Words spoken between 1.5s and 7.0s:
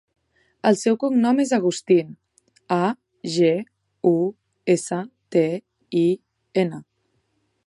Agustin: a, ge, u, essa, te, i, ena.